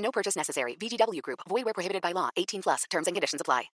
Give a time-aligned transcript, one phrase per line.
[0.00, 0.76] No purchase necessary.
[0.76, 1.40] VGW Group.
[1.48, 2.28] Void where prohibited by law.
[2.36, 2.84] 18 plus.
[2.90, 3.70] Terms and conditions apply.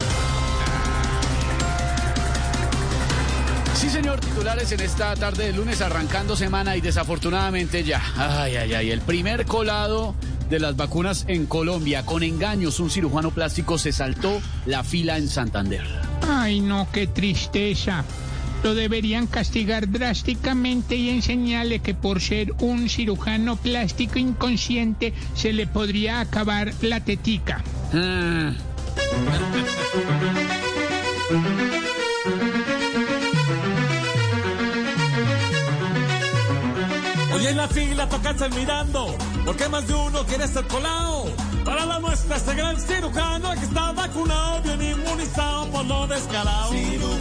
[3.76, 8.00] Sí, señor, titulares en esta tarde de lunes arrancando semana y desafortunadamente ya.
[8.16, 10.14] Ay, ay, ay, el primer colado
[10.52, 12.06] de las vacunas en Colombia.
[12.06, 15.82] Con engaños, un cirujano plástico se saltó la fila en Santander.
[16.30, 18.06] Ay, no, qué tristeza.
[18.64, 25.66] Lo deberían castigar drásticamente y enseñarle que por ser un cirujano plástico inconsciente se le
[25.66, 27.64] podría acabar la tetica.
[27.94, 28.54] Ah.
[37.34, 41.26] Hoy en la fila toca estar mirando, porque más de uno quiere ser colado.
[41.66, 46.72] Para la muestra este gran cirujano que está vacunado, bien inmunizado por lo descarado.
[46.72, 47.21] Cirujano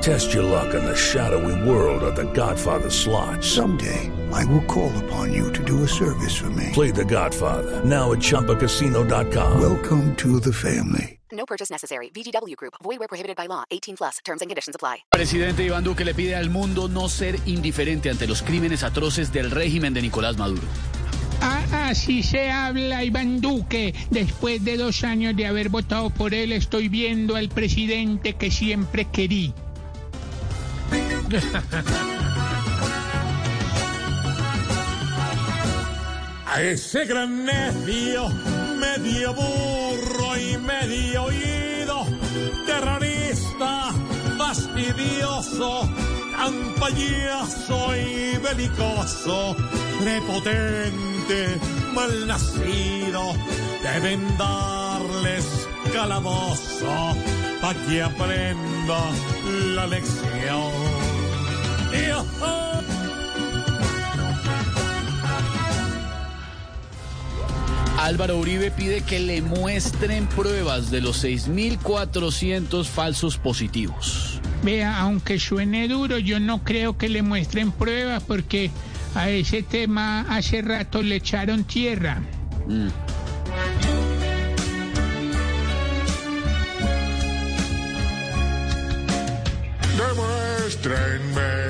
[0.00, 3.44] Test your luck in the shadowy world of The Godfather slot.
[3.44, 6.70] Someday, I will call upon you to do a service for me.
[6.72, 9.60] Play The Godfather now at ChumbaCasino.com.
[9.60, 11.20] Welcome to the family.
[11.30, 12.08] No purchase necessary.
[12.14, 12.74] VGW Group.
[12.82, 13.64] Void where prohibited by law.
[13.70, 14.20] 18 plus.
[14.24, 15.04] Terms and conditions apply.
[15.10, 19.50] Presidente Iván Duque le pide al mundo no ser indiferente ante los crímenes atroces del
[19.50, 20.62] régimen de Nicolás Maduro.
[21.42, 23.94] Ah, así se habla Iván Duque.
[24.08, 29.04] Después de dos años de haber votado por él, estoy viendo al presidente que siempre
[29.04, 29.52] querí.
[36.46, 38.28] A ese gran necio,
[38.76, 42.06] medio burro y medio oído,
[42.66, 43.92] terrorista,
[44.36, 45.88] fastidioso,
[46.36, 49.54] tan payaso y belicoso,
[50.00, 51.60] prepotente,
[51.94, 53.34] malnacido,
[53.84, 57.14] deben darles calabozo
[57.60, 59.00] pa' que aprenda
[59.76, 60.99] la lección.
[68.10, 74.40] Álvaro Uribe pide que le muestren pruebas de los 6.400 falsos positivos.
[74.64, 78.70] Vea, aunque suene duro, yo no creo que le muestren pruebas porque
[79.14, 82.20] a ese tema hace rato le echaron tierra.
[89.96, 91.69] Demuéstrenme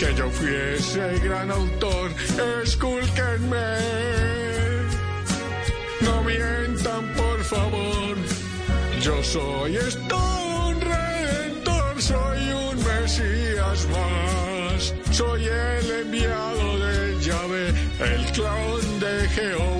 [0.00, 2.10] que yo fui ese gran autor.
[2.62, 3.70] Escúlquenme.
[6.00, 8.16] No mientan, por favor.
[9.02, 9.78] Yo soy
[10.08, 14.94] todo un redentor, soy un Mesías más.
[15.10, 17.66] Soy el enviado de Yahvé,
[18.14, 19.79] el clon de Jehová.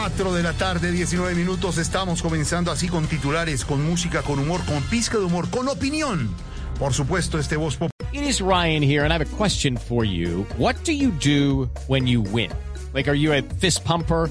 [0.00, 1.76] 4 de la tarde, 19 minutos.
[1.76, 6.34] Estamos comenzando así con titulares, con música, con humor, con pizca de humor, con opinión.
[6.78, 7.90] Por supuesto, este voz pop.
[8.10, 10.46] It is Ryan here, and I have a question for you.
[10.56, 12.50] What do you do when you win?
[12.94, 14.30] Like, are you a fist pumper?